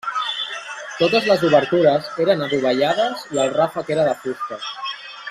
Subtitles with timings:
[1.01, 4.63] Totes les obertures eren adovellades i el ràfec era de fusta.